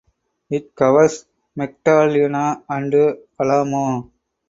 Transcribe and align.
It 0.49 0.73
covers 0.73 1.27
Magdalena 1.55 2.63
and 2.67 3.19
Alamo. 3.39 4.11